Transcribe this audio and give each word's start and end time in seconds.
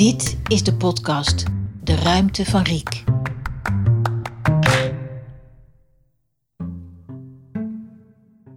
Dit 0.00 0.38
is 0.46 0.62
de 0.62 0.74
podcast 0.74 1.44
De 1.82 1.94
Ruimte 1.94 2.44
van 2.44 2.62
Riek. 2.62 3.04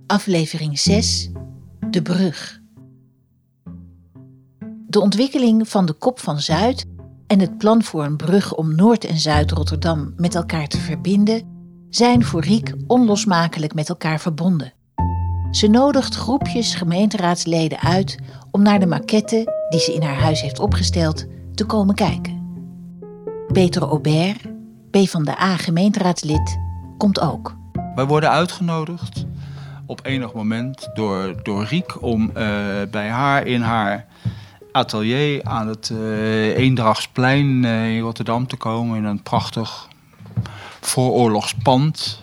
Aflevering 0.08 0.80
6 0.80 1.30
De 1.90 2.02
Brug. 2.02 2.62
De 4.88 5.00
ontwikkeling 5.00 5.68
van 5.68 5.86
de 5.86 5.94
Kop 5.94 6.20
van 6.20 6.40
Zuid 6.40 6.86
en 7.28 7.40
het 7.40 7.58
plan 7.58 7.84
voor 7.84 8.04
een 8.04 8.18
brug 8.18 8.54
om 8.54 8.76
Noord- 8.76 9.06
en 9.06 9.20
Zuid-Rotterdam 9.20 10.14
met 10.18 10.36
elkaar 10.36 10.68
te 10.68 10.78
verbinden 10.78 11.42
zijn 11.90 12.24
voor 12.24 12.42
Riek 12.42 12.74
onlosmakelijk 12.88 13.74
met 13.74 13.90
elkaar 13.90 14.20
verbonden. 14.20 14.74
Ze 15.54 15.68
nodigt 15.68 16.16
groepjes 16.16 16.76
gemeenteraadsleden 16.76 17.80
uit 17.80 18.20
om 18.52 18.62
naar 18.62 18.80
de 18.80 18.86
maquette 18.86 19.68
die 19.70 19.80
ze 19.80 19.94
in 19.94 20.02
haar 20.02 20.20
huis 20.20 20.42
heeft 20.42 20.60
opgesteld 20.60 21.26
te 21.56 21.66
komen 21.66 21.96
kijken. 21.96 22.64
Peter 23.52 23.82
Aubert, 23.82 24.42
PvdA 24.92 25.58
gemeenteraadslid, 25.58 26.60
komt 26.98 27.20
ook. 27.20 27.56
Wij 27.96 28.06
worden 28.06 28.30
uitgenodigd 28.30 29.26
op 29.86 30.00
enig 30.04 30.34
moment 30.34 30.90
door, 30.94 31.44
door 31.44 31.66
Riek 31.66 32.02
om 32.02 32.22
uh, 32.22 32.36
bij 32.92 33.10
haar 33.10 33.46
in 33.48 33.62
haar 33.62 34.06
atelier 34.72 35.44
aan 35.44 35.68
het 35.68 35.90
uh, 35.90 36.58
Eendrachtsplein 36.58 37.64
uh, 37.64 37.96
in 37.96 38.02
Rotterdam 38.02 38.48
te 38.48 38.56
komen 38.56 38.98
in 38.98 39.04
een 39.04 39.24
prachtig 39.24 39.88
vooroorlogspand. 40.82 42.23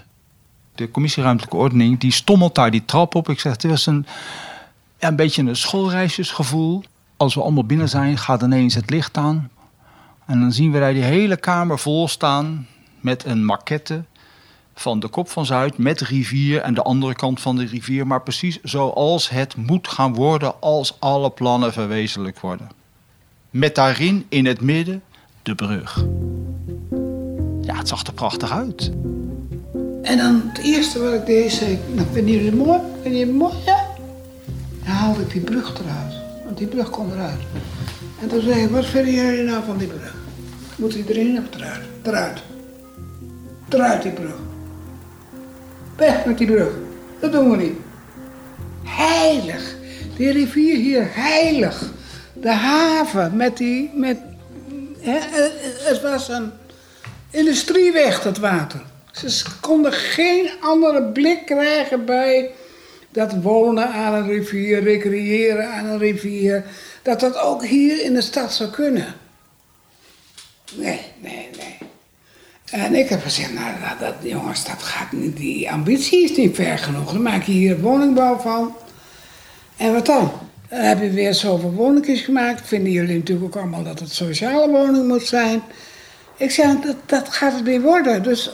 De 0.80 0.90
commissie 0.90 1.22
Ruimtelijke 1.22 1.56
Ordening 1.56 2.00
die 2.00 2.12
stommelt 2.12 2.54
daar 2.54 2.70
die 2.70 2.84
trap 2.84 3.14
op. 3.14 3.28
Ik 3.28 3.40
zeg, 3.40 3.52
het 3.52 3.62
was 3.62 3.86
een, 3.86 4.06
een 4.98 5.16
beetje 5.16 5.42
een 5.42 5.56
schoolreisjesgevoel. 5.56 6.82
Als 7.16 7.34
we 7.34 7.42
allemaal 7.42 7.64
binnen 7.64 7.88
zijn, 7.88 8.18
gaat 8.18 8.42
ineens 8.42 8.74
het 8.74 8.90
licht 8.90 9.16
aan. 9.16 9.50
En 10.26 10.40
dan 10.40 10.52
zien 10.52 10.72
we 10.72 10.78
daar 10.78 10.92
die 10.92 11.02
hele 11.02 11.36
kamer 11.36 11.78
vol 11.78 12.08
staan 12.08 12.66
met 13.00 13.24
een 13.24 13.44
maquette 13.44 14.04
van 14.74 15.00
de 15.00 15.08
Kop 15.08 15.28
van 15.28 15.46
Zuid 15.46 15.78
met 15.78 16.00
rivier 16.00 16.60
en 16.60 16.74
de 16.74 16.82
andere 16.82 17.14
kant 17.14 17.40
van 17.40 17.56
de 17.56 17.64
rivier. 17.64 18.06
Maar 18.06 18.22
precies 18.22 18.58
zoals 18.62 19.28
het 19.28 19.56
moet 19.56 19.88
gaan 19.88 20.14
worden 20.14 20.60
als 20.60 21.00
alle 21.00 21.30
plannen 21.30 21.72
verwezenlijk 21.72 22.40
worden. 22.40 22.70
Met 23.50 23.74
daarin 23.74 24.26
in 24.28 24.46
het 24.46 24.60
midden 24.60 25.02
de 25.42 25.54
brug. 25.54 26.04
Ja, 27.60 27.76
het 27.76 27.88
zag 27.88 28.06
er 28.06 28.12
prachtig 28.12 28.50
uit. 28.50 28.92
En 30.02 30.16
dan 30.16 30.42
het 30.52 30.64
eerste 30.64 31.02
wat 31.02 31.12
ik 31.12 31.26
deed, 31.26 31.52
zei 31.52 31.72
ik, 31.72 31.78
nou, 31.94 32.06
vinden 32.12 32.32
jullie 32.34 32.50
het 32.50 32.66
mooi? 32.66 32.80
Vinden 33.02 33.18
jullie 33.18 33.32
het 33.32 33.42
mooi? 33.42 33.54
Ja. 33.66 33.86
Dan 34.84 34.92
haalde 34.92 35.20
ik 35.22 35.30
die 35.30 35.40
brug 35.40 35.80
eruit. 35.80 36.14
Want 36.44 36.58
die 36.58 36.66
brug 36.66 36.90
komt 36.90 37.12
eruit. 37.12 37.40
En 38.20 38.28
toen 38.28 38.40
zei 38.40 38.62
ik, 38.62 38.70
wat 38.70 38.86
vinden 38.86 39.14
jullie 39.14 39.42
nou 39.42 39.64
van 39.64 39.78
die 39.78 39.86
brug? 39.86 40.14
Moet 40.76 40.94
hij 40.94 41.04
erin 41.08 41.38
of 41.38 41.60
eruit? 41.60 41.80
Eruit. 42.02 42.42
Eruit 43.68 44.02
die 44.02 44.12
brug. 44.12 44.34
Weg 45.96 46.24
met 46.24 46.38
die 46.38 46.46
brug. 46.46 46.72
Dat 47.20 47.32
doen 47.32 47.50
we 47.50 47.56
niet. 47.56 47.76
Heilig. 48.84 49.74
Die 50.16 50.30
rivier 50.30 50.76
hier, 50.76 51.08
heilig. 51.10 51.92
De 52.32 52.52
haven 52.52 53.36
met 53.36 53.56
die... 53.56 53.90
Met, 53.94 54.18
hè, 54.98 55.18
het 55.78 56.02
was 56.02 56.28
een 56.28 56.50
industrieweg, 57.30 58.22
dat 58.22 58.38
water. 58.38 58.82
Ze 59.28 59.44
konden 59.60 59.92
geen 59.92 60.50
andere 60.60 61.02
blik 61.02 61.46
krijgen 61.46 62.04
bij 62.04 62.50
dat 63.10 63.34
wonen 63.42 63.88
aan 63.88 64.14
een 64.14 64.26
rivier, 64.26 64.82
recreëren 64.82 65.72
aan 65.72 65.86
een 65.86 65.98
rivier. 65.98 66.64
Dat 67.02 67.20
dat 67.20 67.38
ook 67.38 67.64
hier 67.64 68.04
in 68.04 68.14
de 68.14 68.20
stad 68.20 68.52
zou 68.52 68.70
kunnen. 68.70 69.14
Nee, 70.74 71.00
nee, 71.20 71.48
nee. 71.56 71.78
En 72.70 72.94
ik 72.94 73.08
heb 73.08 73.22
gezegd, 73.22 73.52
nou 73.52 73.74
dat, 73.98 74.14
jongens, 74.22 74.64
dat 74.64 74.82
gaat 74.82 75.12
niet, 75.12 75.36
die 75.36 75.70
ambitie 75.70 76.24
is 76.24 76.36
niet 76.36 76.54
ver 76.54 76.78
genoeg. 76.78 77.12
Dan 77.12 77.22
maak 77.22 77.42
je 77.42 77.52
hier 77.52 77.80
woningbouw 77.80 78.38
van. 78.38 78.74
En 79.76 79.92
wat 79.92 80.06
dan? 80.06 80.32
Dan 80.68 80.80
heb 80.80 81.00
je 81.00 81.10
weer 81.10 81.34
zoveel 81.34 81.72
woningjes 81.72 82.20
gemaakt. 82.20 82.68
Vinden 82.68 82.92
jullie 82.92 83.16
natuurlijk 83.16 83.46
ook 83.46 83.62
allemaal 83.62 83.84
dat 83.84 84.00
het 84.00 84.12
sociale 84.12 84.70
woning 84.70 85.08
moet 85.08 85.26
zijn. 85.26 85.62
Ik 86.36 86.50
zeg, 86.50 86.80
dat, 86.80 86.96
dat 87.06 87.28
gaat 87.28 87.52
het 87.52 87.62
weer 87.62 87.80
worden. 87.80 88.22
Dus 88.22 88.50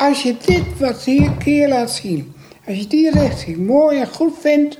als 0.00 0.22
je 0.22 0.36
dit 0.46 0.78
wat 0.78 1.04
hier 1.04 1.30
keer 1.30 1.68
laat 1.68 1.90
zien, 1.90 2.34
als 2.66 2.76
je 2.76 2.86
die 2.86 3.10
richting 3.10 3.66
mooi 3.66 4.00
en 4.00 4.08
goed 4.08 4.38
vindt, 4.40 4.78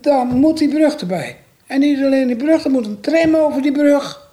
dan 0.00 0.26
moet 0.26 0.58
die 0.58 0.68
brug 0.68 0.94
erbij. 0.94 1.36
En 1.66 1.80
niet 1.80 1.98
alleen 1.98 2.26
die 2.26 2.36
brug, 2.36 2.64
er 2.64 2.70
moet 2.70 2.86
een 2.86 3.00
tram 3.00 3.34
over 3.34 3.62
die 3.62 3.72
brug. 3.72 4.26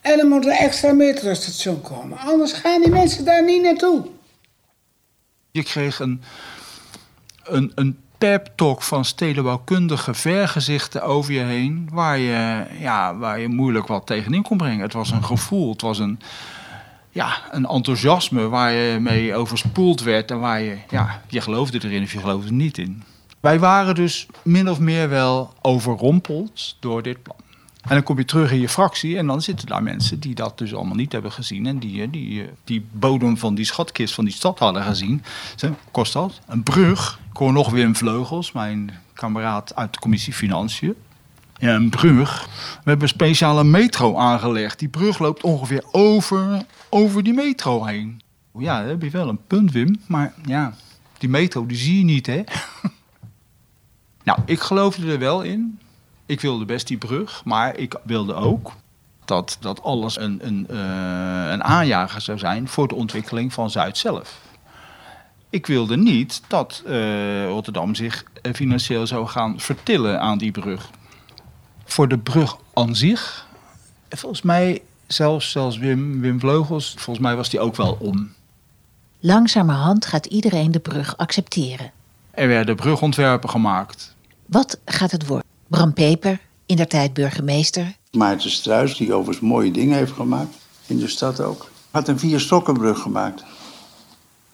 En 0.00 0.18
er 0.18 0.26
moet 0.26 0.44
een 0.44 0.50
extra 0.50 0.92
metrostation 0.92 1.80
komen. 1.80 2.18
Anders 2.18 2.52
gaan 2.52 2.80
die 2.80 2.90
mensen 2.90 3.24
daar 3.24 3.44
niet 3.44 3.62
naartoe. 3.62 4.06
Je 5.50 5.62
kreeg 5.62 5.98
een, 6.00 6.22
een, 7.44 7.72
een 7.74 7.98
pep-talk 8.18 8.82
van 8.82 9.04
stedenbouwkundige 9.04 10.14
vergezichten 10.14 11.02
over 11.02 11.32
je 11.32 11.40
heen... 11.40 11.88
Waar 11.92 12.18
je, 12.18 12.64
ja, 12.78 13.16
waar 13.16 13.40
je 13.40 13.48
moeilijk 13.48 13.86
wat 13.86 14.06
tegenin 14.06 14.42
kon 14.42 14.56
brengen. 14.56 14.80
Het 14.80 14.92
was 14.92 15.10
een 15.10 15.24
gevoel, 15.24 15.72
het 15.72 15.80
was 15.80 15.98
een, 15.98 16.20
ja, 17.14 17.42
een 17.50 17.66
enthousiasme 17.66 18.48
waar 18.48 18.72
je 18.72 18.98
mee 19.00 19.34
overspoeld 19.34 20.02
werd... 20.02 20.30
en 20.30 20.40
waar 20.40 20.60
je, 20.60 20.76
ja, 20.90 21.22
je 21.28 21.40
geloofde 21.40 21.84
erin 21.84 22.02
of 22.02 22.12
je 22.12 22.18
geloofde 22.18 22.48
er 22.48 22.54
niet 22.54 22.78
in. 22.78 23.02
Wij 23.40 23.58
waren 23.58 23.94
dus 23.94 24.26
min 24.42 24.70
of 24.70 24.78
meer 24.80 25.08
wel 25.08 25.54
overrompeld 25.60 26.76
door 26.80 27.02
dit 27.02 27.22
plan. 27.22 27.36
En 27.82 27.90
dan 27.90 28.02
kom 28.02 28.18
je 28.18 28.24
terug 28.24 28.52
in 28.52 28.60
je 28.60 28.68
fractie 28.68 29.18
en 29.18 29.26
dan 29.26 29.42
zitten 29.42 29.66
daar 29.66 29.82
mensen 29.82 30.20
die 30.20 30.34
dat 30.34 30.58
dus 30.58 30.74
allemaal 30.74 30.96
niet 30.96 31.12
hebben 31.12 31.32
gezien. 31.32 31.66
En 31.66 31.78
die 31.78 32.10
die, 32.10 32.48
die 32.64 32.86
bodem 32.92 33.36
van 33.36 33.54
die 33.54 33.64
schatkist 33.64 34.14
van 34.14 34.24
die 34.24 34.34
stad 34.34 34.58
hadden 34.58 34.82
gezien. 34.82 35.22
Kost 35.90 36.12
dat? 36.12 36.40
Een 36.46 36.62
brug. 36.62 37.20
Ik 37.30 37.36
hoor 37.36 37.52
nog 37.52 37.70
Wim 37.70 37.96
Vleugels, 37.96 38.52
mijn 38.52 38.98
kameraad 39.12 39.74
uit 39.74 39.92
de 39.92 39.98
commissie 39.98 40.32
Financiën. 40.32 40.94
Ja, 41.58 41.74
een 41.74 41.90
brug. 41.90 42.46
We 42.46 42.90
hebben 42.90 43.02
een 43.02 43.14
speciale 43.14 43.64
metro 43.64 44.16
aangelegd. 44.16 44.78
Die 44.78 44.88
brug 44.88 45.18
loopt 45.18 45.42
ongeveer 45.42 45.84
over, 45.92 46.62
over 46.88 47.22
die 47.22 47.34
metro 47.34 47.84
heen. 47.84 48.22
Ja, 48.58 48.78
daar 48.78 48.88
heb 48.88 49.02
je 49.02 49.10
wel 49.10 49.28
een 49.28 49.46
punt, 49.46 49.72
Wim. 49.72 50.00
Maar 50.06 50.32
ja, 50.44 50.74
die 51.18 51.28
metro 51.28 51.66
die 51.66 51.76
zie 51.76 51.98
je 51.98 52.04
niet, 52.04 52.26
hè? 52.26 52.42
nou, 54.24 54.38
ik 54.46 54.60
geloofde 54.60 55.12
er 55.12 55.18
wel 55.18 55.42
in 55.42 55.78
ik 56.26 56.40
wilde 56.40 56.64
best 56.64 56.86
die 56.86 56.98
brug, 56.98 57.44
maar 57.44 57.76
ik 57.76 57.94
wilde 58.02 58.34
ook 58.34 58.72
dat, 59.24 59.56
dat 59.60 59.82
alles 59.82 60.18
een, 60.18 60.46
een, 60.46 60.66
uh, 60.70 61.50
een 61.50 61.64
aanjager 61.64 62.20
zou 62.20 62.38
zijn 62.38 62.68
voor 62.68 62.88
de 62.88 62.94
ontwikkeling 62.94 63.52
van 63.52 63.70
Zuid 63.70 63.98
zelf. 63.98 64.40
Ik 65.50 65.66
wilde 65.66 65.96
niet 65.96 66.42
dat 66.48 66.82
uh, 66.86 67.46
Rotterdam 67.46 67.94
zich 67.94 68.24
financieel 68.52 69.06
zou 69.06 69.26
gaan 69.26 69.60
vertillen 69.60 70.20
aan 70.20 70.38
die 70.38 70.50
brug. 70.50 70.90
Voor 71.84 72.08
de 72.08 72.18
brug 72.18 72.56
aan 72.72 72.96
zich, 72.96 73.46
volgens 74.08 74.42
mij, 74.42 74.82
zelfs, 75.06 75.50
zelfs 75.50 75.78
Wim, 75.78 76.20
Wim 76.20 76.40
Vleugels, 76.40 76.94
volgens 76.96 77.26
mij 77.26 77.36
was 77.36 77.50
die 77.50 77.60
ook 77.60 77.76
wel 77.76 77.96
om. 78.00 78.32
Langzamerhand 79.20 80.06
gaat 80.06 80.26
iedereen 80.26 80.72
de 80.72 80.80
brug 80.80 81.16
accepteren. 81.16 81.92
Er 82.30 82.48
werden 82.48 82.76
brugontwerpen 82.76 83.50
gemaakt. 83.50 84.14
Wat 84.46 84.78
gaat 84.84 85.10
het 85.10 85.26
worden? 85.26 85.46
Bram 85.68 85.92
Peper, 85.92 86.40
in 86.66 86.76
der 86.76 86.88
tijd 86.88 87.12
burgemeester. 87.12 87.96
Maarten 88.10 88.50
Struis, 88.50 88.96
die 88.96 89.12
overigens 89.12 89.48
mooie 89.48 89.70
dingen 89.70 89.96
heeft 89.96 90.12
gemaakt, 90.12 90.54
in 90.86 90.98
de 90.98 91.08
stad 91.08 91.40
ook, 91.40 91.70
had 91.90 92.08
een 92.08 92.18
vierstokkenbrug 92.18 92.98
gemaakt. 92.98 93.44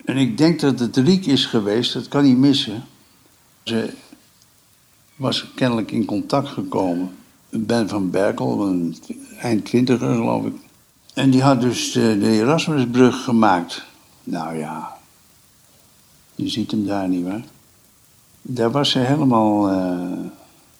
En 0.04 0.16
ik 0.16 0.38
denk 0.38 0.60
dat 0.60 0.78
het 0.78 0.96
Riek 0.96 1.26
is 1.26 1.46
geweest, 1.46 1.92
dat 1.92 2.08
kan 2.08 2.24
niet 2.24 2.36
missen. 2.36 2.84
Ze 3.62 3.92
was 5.16 5.46
kennelijk 5.54 5.90
in 5.90 6.04
contact 6.04 6.48
gekomen. 6.48 7.16
Ben 7.50 7.88
van 7.88 8.10
Berkel, 8.10 8.66
een 8.66 8.96
eind 9.40 9.64
twintiger 9.64 10.14
geloof 10.14 10.44
ik. 10.44 10.54
En 11.14 11.30
die 11.30 11.42
had 11.42 11.60
dus 11.60 11.92
de, 11.92 12.18
de 12.18 12.30
Erasmusbrug 12.30 13.24
gemaakt. 13.24 13.84
Nou 14.24 14.56
ja, 14.56 14.96
je 16.34 16.48
ziet 16.48 16.70
hem 16.70 16.86
daar 16.86 17.08
niet 17.08 17.24
waar. 17.24 17.44
Daar 18.42 18.70
was 18.70 18.90
ze 18.90 18.98
helemaal... 18.98 19.72
Uh, 19.72 20.18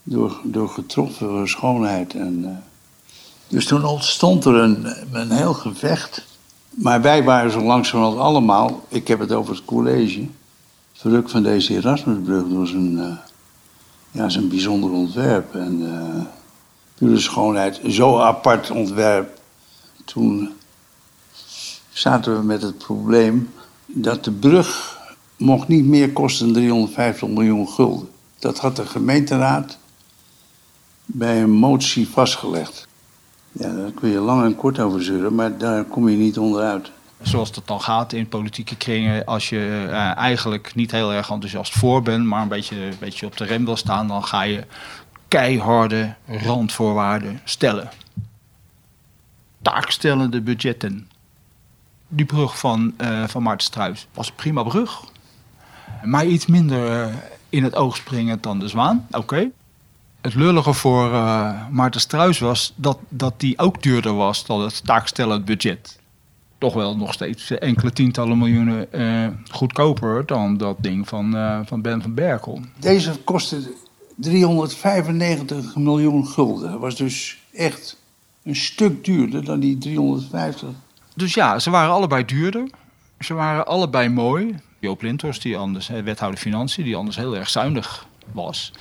door, 0.03 0.41
door 0.45 0.69
getroffen 0.69 1.49
schoonheid. 1.49 2.15
En, 2.15 2.39
uh, 2.45 2.51
dus 3.49 3.67
toen 3.67 3.85
ontstond 3.85 4.45
er 4.45 4.55
een, 4.55 4.87
een 5.13 5.31
heel 5.31 5.55
gevecht. 5.55 6.27
Maar 6.71 7.03
wij 7.03 7.25
waren 7.25 7.51
zo 7.51 7.63
langzamerhand 7.63 8.19
allemaal, 8.19 8.85
ik 8.89 9.09
heb 9.09 9.19
het 9.19 9.33
over 9.33 9.55
het 9.55 9.65
college, 9.65 10.27
verrukt 10.93 11.31
van 11.31 11.43
deze 11.43 11.75
Erasmusbrug 11.75 12.49
door 12.49 12.67
zijn, 12.67 12.93
uh, 12.93 13.17
ja, 14.11 14.29
zijn 14.29 14.49
bijzonder 14.49 14.91
ontwerp. 14.91 15.55
En 15.55 15.83
pure 17.01 17.19
schoonheid, 17.19 17.81
zo 17.89 18.19
apart 18.19 18.71
ontwerp. 18.71 19.39
Toen 20.05 20.53
zaten 21.89 22.39
we 22.39 22.45
met 22.45 22.63
het 22.63 22.79
probleem 22.79 23.51
dat 23.87 24.25
de 24.25 24.31
brug 24.31 24.99
mocht 25.37 25.69
niet 25.69 25.85
meer 25.85 26.13
kosten 26.13 26.45
dan 26.47 26.55
350 26.55 27.29
miljoen 27.29 27.69
gulden. 27.69 28.09
Dat 28.39 28.59
had 28.59 28.77
de 28.77 28.87
gemeenteraad 28.87 29.79
bij 31.05 31.43
een 31.43 31.51
motie 31.51 32.09
vastgelegd. 32.09 32.87
Ja, 33.53 33.73
daar 33.73 33.91
kun 33.91 34.09
je 34.09 34.19
lang 34.19 34.45
en 34.45 34.57
kort 34.57 34.79
over 34.79 35.03
zeuren, 35.03 35.35
maar 35.35 35.59
daar 35.59 35.85
kom 35.85 36.09
je 36.09 36.17
niet 36.17 36.39
onderuit. 36.39 36.91
Zoals 37.23 37.53
dat 37.53 37.67
dan 37.67 37.81
gaat 37.81 38.13
in 38.13 38.29
politieke 38.29 38.77
kringen, 38.77 39.25
als 39.25 39.49
je 39.49 39.87
uh, 39.87 40.17
eigenlijk 40.17 40.75
niet 40.75 40.91
heel 40.91 41.13
erg 41.13 41.31
enthousiast 41.31 41.73
voor 41.73 42.03
bent, 42.03 42.25
maar 42.25 42.43
een 42.43 42.49
beetje, 42.49 42.77
een 42.77 42.97
beetje 43.01 43.27
op 43.27 43.37
de 43.37 43.45
rem 43.45 43.65
wil 43.65 43.77
staan, 43.77 44.09
dan 44.09 44.25
ga 44.25 44.43
je 44.43 44.65
keiharde 45.31 46.15
randvoorwaarden 46.27 47.41
stellen. 47.45 47.89
Taakstellende 49.63 50.41
budgetten. 50.41 51.09
Die 52.09 52.27
brug 52.27 52.59
van, 52.59 52.95
uh, 53.01 53.25
van 53.27 53.43
Maarten 53.43 53.67
Struis 53.67 54.07
was 54.15 54.29
een 54.29 54.35
prima 54.35 54.63
brug. 54.63 55.05
Maar 56.03 56.27
iets 56.27 56.47
minder 56.47 57.09
uh, 57.09 57.15
in 57.49 57.65
het 57.65 57.75
oog 57.75 57.97
springend 57.97 58.43
dan 58.43 58.59
de 58.59 58.69
zwaan. 58.69 59.07
Oké. 59.11 59.51
Het 60.21 60.35
lullige 60.35 60.73
voor 60.73 61.11
uh, 61.13 61.67
Maarten 61.71 62.01
Struis 62.01 62.39
was 62.39 62.73
dat, 62.77 62.99
dat 63.09 63.41
die 63.41 63.59
ook 63.59 63.83
duurder 63.83 64.15
was 64.15 64.47
dan 64.47 64.61
het 64.61 64.85
taakstellend 64.85 65.45
budget. 65.45 65.99
Toch 66.59 66.75
wel 66.75 66.97
nog 66.97 67.13
steeds 67.13 67.51
enkele 67.51 67.93
tientallen 67.93 68.39
miljoenen 68.39 68.89
goedkoper 69.51 70.27
dan 70.27 70.57
dat 70.57 70.77
ding 70.81 71.09
van, 71.09 71.31
van 71.67 71.81
Ben 71.81 72.03
van 72.03 72.15
Berkel. 72.15 72.61
Deze 72.79 73.19
kostte 73.25 73.73
395 74.21 75.77
miljoen 75.77 76.27
gulden. 76.27 76.71
Dat 76.71 76.81
was 76.81 76.97
dus 76.97 77.39
echt 77.53 77.97
een 78.43 78.57
stuk 78.57 79.05
duurder 79.05 79.45
dan 79.45 79.61
die 79.61 79.79
350. 79.79 80.69
Dus 81.15 81.35
ja, 81.35 81.59
ze 81.59 81.71
waren 81.71 81.93
allebei 81.93 82.25
duurder. 82.25 82.71
Ze 83.19 83.35
waren 83.35 83.67
allebei 83.67 84.09
mooi. 84.09 84.55
Joop 84.79 85.03
Lindhorst, 85.03 85.43
die 85.43 85.57
anders, 85.57 85.89
wethouder 85.89 86.41
Financiën, 86.41 86.85
die 86.85 86.97
anders 86.97 87.17
heel 87.17 87.37
erg 87.37 87.49
zuinig 87.49 88.07
was. 88.33 88.73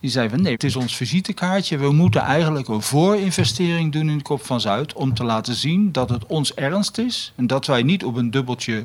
Die 0.00 0.10
zei 0.10 0.28
van 0.28 0.42
nee, 0.42 0.52
het 0.52 0.64
is 0.64 0.76
ons 0.76 0.96
visitekaartje. 0.96 1.78
We 1.78 1.92
moeten 1.92 2.20
eigenlijk 2.20 2.68
een 2.68 2.82
voorinvestering 2.82 3.92
doen 3.92 4.08
in 4.08 4.16
de 4.16 4.22
Kop 4.22 4.44
van 4.44 4.60
Zuid. 4.60 4.92
Om 4.92 5.14
te 5.14 5.24
laten 5.24 5.54
zien 5.54 5.92
dat 5.92 6.08
het 6.08 6.26
ons 6.26 6.54
ernst 6.54 6.98
is. 6.98 7.32
En 7.36 7.46
dat 7.46 7.66
wij 7.66 7.82
niet 7.82 8.04
op 8.04 8.16
een 8.16 8.30
dubbeltje 8.30 8.84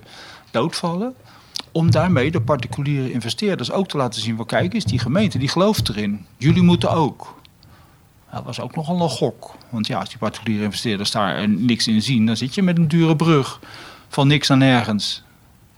doodvallen. 0.51 1.15
Om 1.75 1.91
daarmee 1.91 2.31
de 2.31 2.41
particuliere 2.41 3.11
investeerders 3.11 3.71
ook 3.71 3.87
te 3.87 3.97
laten 3.97 4.21
zien. 4.21 4.45
Kijk 4.45 4.73
eens, 4.73 4.85
die 4.85 4.99
gemeente 4.99 5.37
die 5.37 5.47
gelooft 5.47 5.89
erin. 5.89 6.25
Jullie 6.37 6.61
moeten 6.61 6.91
ook. 6.91 7.41
Dat 8.31 8.43
was 8.43 8.59
ook 8.59 8.75
nogal 8.75 9.01
een 9.01 9.09
gok. 9.09 9.55
Want 9.69 9.87
ja, 9.87 9.99
als 9.99 10.09
die 10.09 10.17
particuliere 10.17 10.63
investeerders 10.63 11.11
daar 11.11 11.49
niks 11.49 11.87
in 11.87 12.01
zien. 12.01 12.25
Dan 12.25 12.37
zit 12.37 12.55
je 12.55 12.61
met 12.61 12.77
een 12.77 12.87
dure 12.87 13.15
brug 13.15 13.59
van 14.07 14.27
niks 14.27 14.51
aan 14.51 14.57
nergens. 14.57 15.23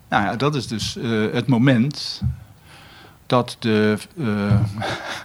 Nou 0.10 0.24
ja, 0.24 0.36
dat 0.36 0.56
is 0.56 0.68
dus 0.68 0.98
uh, 0.98 1.34
het 1.34 1.48
moment 1.48 2.22
dat 3.26 3.56
de, 3.60 3.98
uh, 4.16 4.62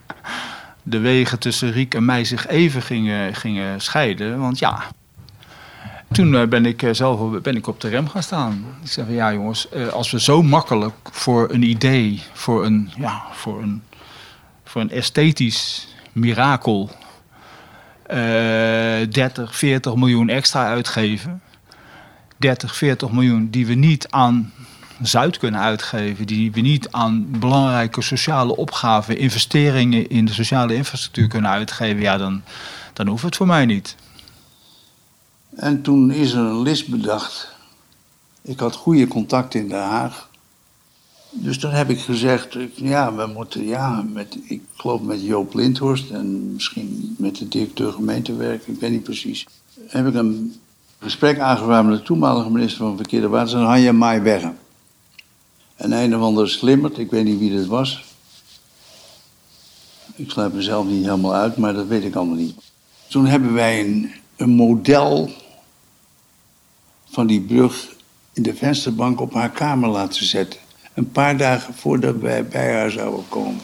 de 0.82 0.98
wegen 0.98 1.38
tussen 1.38 1.72
Riek 1.72 1.94
en 1.94 2.04
mij 2.04 2.24
zich 2.24 2.46
even 2.46 2.82
gingen, 2.82 3.34
gingen 3.34 3.80
scheiden. 3.80 4.38
Want 4.38 4.58
ja, 4.58 4.82
toen 6.12 6.32
uh, 6.32 6.44
ben 6.44 6.66
ik 6.66 6.88
zelf 6.92 7.40
ben 7.40 7.56
ik 7.56 7.66
op 7.66 7.80
de 7.80 7.88
rem 7.88 8.08
gaan 8.08 8.22
staan. 8.22 8.64
Ik 8.82 8.90
zeg 8.90 9.04
van 9.04 9.14
ja 9.14 9.32
jongens, 9.32 9.68
als 9.92 10.10
we 10.10 10.20
zo 10.20 10.42
makkelijk 10.42 10.94
voor 11.10 11.50
een 11.50 11.62
idee, 11.62 12.22
voor 12.32 12.64
een, 12.64 12.90
ja, 12.96 13.22
voor 13.32 13.62
een, 13.62 13.82
voor 14.64 14.80
een 14.80 14.90
esthetisch 14.90 15.88
mirakel 16.12 16.90
30, 18.06 19.56
40 19.56 19.94
miljoen 19.94 20.28
extra 20.28 20.66
uitgeven. 20.66 21.42
30, 22.36 22.76
40 22.76 23.12
miljoen 23.12 23.50
die 23.50 23.66
we 23.66 23.74
niet 23.74 24.06
aan 24.10 24.52
Zuid 25.02 25.38
kunnen 25.38 25.60
uitgeven, 25.60 26.26
die 26.26 26.52
we 26.52 26.60
niet 26.60 26.90
aan 26.90 27.26
belangrijke 27.30 28.02
sociale 28.02 28.56
opgaven, 28.56 29.18
investeringen 29.18 30.10
in 30.10 30.24
de 30.24 30.32
sociale 30.32 30.74
infrastructuur 30.74 31.28
kunnen 31.28 31.50
uitgeven, 31.50 32.00
ja, 32.00 32.16
dan, 32.16 32.42
dan 32.92 33.06
hoeft 33.06 33.22
het 33.22 33.36
voor 33.36 33.46
mij 33.46 33.66
niet. 33.66 33.96
En 35.54 35.82
toen 35.82 36.10
is 36.10 36.32
er 36.32 36.44
een 36.44 36.62
list 36.62 36.88
bedacht. 36.88 37.54
Ik 38.42 38.60
had 38.60 38.74
goede 38.74 39.06
contacten 39.06 39.60
in 39.60 39.68
Den 39.68 39.78
Haag. 39.78 40.30
Dus 41.30 41.58
toen 41.58 41.70
heb 41.70 41.90
ik 41.90 42.00
gezegd, 42.00 42.56
ja, 42.74 43.14
we 43.14 43.26
moeten, 43.26 43.64
ja, 43.64 44.04
met, 44.12 44.38
ik 44.44 44.62
geloof 44.74 45.00
met 45.00 45.22
Joop 45.22 45.54
Lindhorst 45.54 46.10
en 46.10 46.52
misschien 46.52 47.14
met 47.18 47.36
de 47.36 47.48
directeur 47.48 47.92
gemeentewerk, 47.92 48.66
ik 48.66 48.80
weet 48.80 48.90
niet 48.90 49.02
precies. 49.02 49.46
Heb 49.86 50.06
ik 50.06 50.14
een 50.14 50.60
gesprek 50.98 51.38
aangevraagd 51.38 51.86
met 51.86 51.98
de 51.98 52.04
toenmalige 52.04 52.50
minister 52.50 52.78
van 52.78 52.96
Verkeer 52.96 53.22
en 53.22 53.30
Waterstaat, 53.30 53.66
Hanja 53.66 53.92
Maaiwegge. 53.92 54.52
En 55.76 55.92
een 55.92 56.16
of 56.16 56.22
andere 56.22 56.46
slimmerd, 56.46 56.98
ik 56.98 57.10
weet 57.10 57.24
niet 57.24 57.38
wie 57.38 57.56
dat 57.56 57.66
was. 57.66 58.04
Ik 60.14 60.30
sluit 60.30 60.54
mezelf 60.54 60.86
niet 60.86 61.04
helemaal 61.04 61.34
uit, 61.34 61.56
maar 61.56 61.74
dat 61.74 61.86
weet 61.86 62.04
ik 62.04 62.14
allemaal 62.14 62.36
niet. 62.36 62.54
Toen 63.08 63.26
hebben 63.26 63.52
wij 63.52 63.80
een, 63.80 64.10
een 64.36 64.50
model 64.50 65.30
van 67.10 67.26
die 67.26 67.40
brug 67.40 67.94
in 68.32 68.42
de 68.42 68.54
vensterbank 68.54 69.20
op 69.20 69.34
haar 69.34 69.50
kamer 69.50 69.88
laten 69.88 70.24
zetten. 70.24 70.60
Een 70.94 71.10
paar 71.10 71.36
dagen 71.36 71.74
voordat 71.74 72.16
wij 72.16 72.46
bij 72.46 72.74
haar 72.74 72.90
zouden 72.90 73.28
komen. 73.28 73.60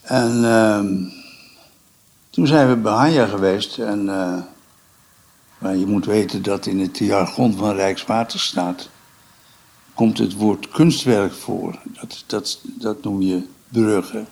En 0.00 0.36
uh, 0.36 0.80
toen 2.30 2.46
zijn 2.46 2.68
we 2.68 2.76
bij 2.76 2.92
Hanja 2.92 3.26
geweest. 3.26 3.78
En 3.78 4.04
uh, 4.04 4.38
maar 5.58 5.76
je 5.76 5.86
moet 5.86 6.04
weten 6.04 6.42
dat 6.42 6.66
in 6.66 6.80
het 6.80 6.98
jargon 6.98 7.56
van 7.56 7.74
Rijkswaterstaat 7.74 8.88
komt 9.94 10.18
het 10.18 10.34
woord 10.34 10.68
kunstwerk 10.68 11.32
voor. 11.32 11.78
Dat, 11.84 12.24
dat, 12.26 12.60
dat 12.64 13.02
noem 13.02 13.22
je 13.22 13.46
bruggen, 13.68 14.26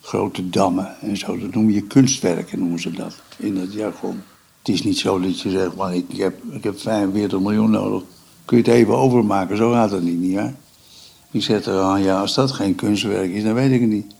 grote 0.00 0.48
dammen 0.48 1.00
en 1.00 1.16
zo. 1.16 1.38
Dat 1.38 1.54
noem 1.54 1.70
je 1.70 1.82
kunstwerken, 1.82 2.58
noemen 2.58 2.80
ze 2.80 2.90
dat 2.90 3.14
in 3.36 3.56
het 3.56 3.72
jargon. 3.72 4.22
Het 4.58 4.68
is 4.68 4.82
niet 4.82 4.98
zo 4.98 5.20
dat 5.20 5.40
je 5.40 5.50
zegt, 5.50 5.72
ik, 6.08 6.16
heb, 6.16 6.42
ik 6.50 6.64
heb 6.64 6.80
45 6.80 7.40
miljoen 7.40 7.70
nodig. 7.70 8.02
Kun 8.44 8.56
je 8.56 8.62
het 8.62 8.72
even 8.72 8.96
overmaken? 8.96 9.56
Zo 9.56 9.72
gaat 9.72 9.90
het 9.90 10.02
niet, 10.02 10.18
nietwaar? 10.18 10.54
Ik 11.30 11.42
zeg 11.42 11.64
er 11.64 11.80
aan, 11.80 12.02
ja, 12.02 12.20
als 12.20 12.34
dat 12.34 12.52
geen 12.52 12.74
kunstwerk 12.74 13.30
is, 13.30 13.42
dan 13.42 13.54
weet 13.54 13.72
ik 13.72 13.80
het 13.80 13.90
niet. 13.90 14.14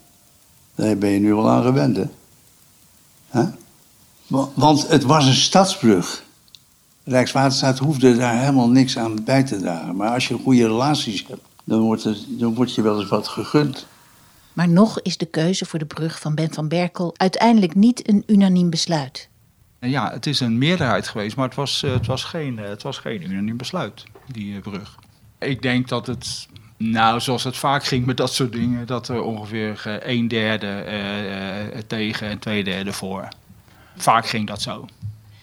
Daar 0.75 0.99
ben 0.99 1.11
je 1.11 1.19
nu 1.19 1.35
wel 1.35 1.51
aan 1.51 1.63
gewend, 1.63 1.99
hè? 3.29 3.45
Want 4.55 4.89
het 4.89 5.05
was 5.05 5.27
een 5.27 5.35
stadsbrug. 5.35 6.23
Rijkswaterstaat 7.05 7.79
hoefde 7.79 8.17
daar 8.17 8.39
helemaal 8.39 8.69
niks 8.69 8.99
aan 8.99 9.25
bij 9.25 9.43
te 9.43 9.59
dragen. 9.59 9.97
Maar 9.97 10.11
als 10.11 10.29
je 10.29 10.39
goede 10.43 10.67
relaties 10.67 11.25
hebt, 11.29 11.41
dan 11.65 11.81
wordt, 11.81 12.09
dan 12.29 12.55
wordt 12.55 12.75
je 12.75 12.83
wel 12.83 13.01
eens 13.01 13.09
wat 13.09 13.29
gegund. 13.29 13.87
Maar 14.59 14.69
nog 14.69 15.01
is 15.01 15.17
de 15.17 15.27
keuze 15.27 15.65
voor 15.65 15.79
de 15.79 15.85
brug 15.85 16.21
van 16.21 16.35
Ben 16.35 16.53
van 16.53 16.69
Berkel 16.69 17.15
uiteindelijk 17.17 17.75
niet 17.75 18.09
een 18.09 18.23
unaniem 18.27 18.71
besluit. 18.71 19.29
Ja, 19.81 20.11
het 20.11 20.27
is 20.27 20.41
een 20.41 20.59
meerderheid 20.59 21.09
geweest, 21.09 21.37
maar 21.37 21.47
het 21.47 21.55
was, 21.55 21.81
het 21.81 22.07
was, 22.07 22.25
geen, 22.25 22.59
het 22.59 22.83
was 22.83 22.99
geen 22.99 23.31
unaniem 23.31 23.57
besluit, 23.57 24.05
die 24.27 24.61
brug. 24.61 24.95
Ik 25.39 25.63
denk 25.63 25.89
dat 25.89 26.07
het 26.07 26.47
nou, 26.77 27.21
zoals 27.21 27.45
het 27.45 27.57
vaak 27.57 27.85
ging 27.85 28.07
met 28.07 28.17
dat 28.17 28.33
soort 28.33 28.53
dingen, 28.53 28.87
dat 28.87 29.09
er 29.09 29.23
ongeveer 29.23 30.01
een 30.05 30.29
derde 30.29 30.85
tegen 31.87 32.29
en 32.29 32.39
twee 32.39 32.65
derde 32.65 32.93
voor. 32.93 33.29
Vaak 33.97 34.27
ging 34.27 34.47
dat 34.47 34.63
zo. 34.63 34.87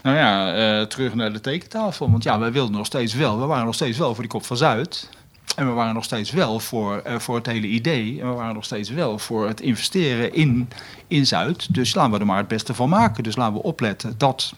Nou 0.01 0.17
ja, 0.17 0.85
terug 0.85 1.13
naar 1.13 1.33
de 1.33 1.41
tekentafel. 1.41 2.11
Want 2.11 2.23
ja, 2.23 2.39
wij 2.39 2.51
wilden 2.51 2.77
nog 2.77 2.85
steeds 2.85 3.13
wel. 3.13 3.39
We 3.39 3.45
waren 3.45 3.65
nog 3.65 3.75
steeds 3.75 3.97
wel 3.97 4.13
voor 4.13 4.23
die 4.23 4.31
kop 4.31 4.45
van 4.45 4.57
Zuid. 4.57 5.09
En 5.55 5.67
we 5.67 5.71
waren 5.71 5.93
nog 5.93 6.03
steeds 6.03 6.31
wel 6.31 6.59
voor, 6.59 7.01
uh, 7.07 7.19
voor 7.19 7.35
het 7.35 7.45
hele 7.45 7.67
idee. 7.67 8.21
En 8.21 8.29
we 8.29 8.35
waren 8.35 8.53
nog 8.53 8.65
steeds 8.65 8.89
wel 8.89 9.19
voor 9.19 9.47
het 9.47 9.61
investeren 9.61 10.33
in, 10.33 10.69
in 11.07 11.25
Zuid. 11.25 11.73
Dus 11.73 11.95
laten 11.95 12.11
we 12.11 12.19
er 12.19 12.25
maar 12.25 12.37
het 12.37 12.47
beste 12.47 12.73
van 12.73 12.89
maken. 12.89 13.23
Dus 13.23 13.35
laten 13.35 13.53
we 13.53 13.63
opletten 13.63 14.13
dat 14.17 14.53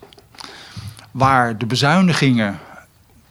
waar 1.11 1.57
de 1.57 1.65
bezuinigingen 1.65 2.59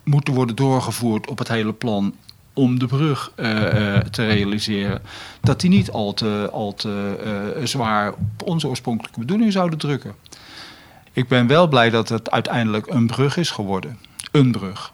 moeten 0.03 0.35
worden 0.35 0.57
doorgevoerd 0.57 1.29
op 1.29 1.39
het 1.39 1.49
hele 1.49 1.73
plan 1.73 2.15
om 2.53 2.79
de 2.79 2.87
brug 2.87 3.33
uh, 3.37 3.51
uh, 3.51 3.99
te 3.99 4.27
realiseren, 4.27 5.03
dat 5.41 5.61
die 5.61 5.71
niet 5.71 5.91
al 5.91 6.15
te, 6.15 6.49
al 6.53 6.75
te 6.75 7.61
zwaar 7.65 8.13
op 8.13 8.43
onze 8.45 8.69
oorspronkelijke 8.69 9.21
bedoeling 9.21 9.53
zouden 9.53 9.79
drukken. 9.79 10.15
Ik 11.13 11.29
ben 11.29 11.47
wel 11.47 11.69
blij 11.69 11.91
dat 11.91 12.09
het 12.09 12.31
uiteindelijk 12.31 12.87
een 12.87 13.07
brug 13.07 13.37
is 13.37 13.51
geworden. 13.51 13.99
Een 14.33 14.53
brug. 14.53 14.93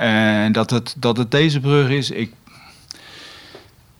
En 0.00 0.52
dat 0.52 0.70
het, 0.70 0.94
dat 0.98 1.16
het 1.16 1.30
deze 1.30 1.60
brug 1.60 1.88
is, 1.88 2.10
ik, 2.10 2.32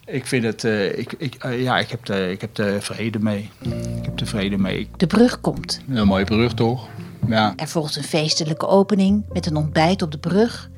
ik 0.04 0.26
vind 0.26 0.44
het, 0.44 0.64
ik, 0.98 1.12
ik, 1.18 1.36
ja, 1.42 1.78
ik 1.78 1.90
heb, 1.90 2.08
er, 2.08 2.30
ik 2.30 2.40
heb 2.40 2.58
er 2.58 2.82
vrede 2.82 3.18
mee. 3.18 3.50
Ik 3.98 4.04
heb 4.04 4.20
er 4.20 4.26
vrede 4.26 4.58
mee. 4.58 4.88
De 4.96 5.06
brug 5.06 5.40
komt. 5.40 5.80
Een 5.88 6.06
mooie 6.06 6.24
brug 6.24 6.54
toch? 6.54 6.88
Ja. 7.26 7.52
Er 7.56 7.68
volgt 7.68 7.96
een 7.96 8.02
feestelijke 8.02 8.66
opening 8.66 9.24
met 9.32 9.46
een 9.46 9.56
ontbijt 9.56 10.02
op 10.02 10.12
de 10.12 10.18
brug 10.18 10.70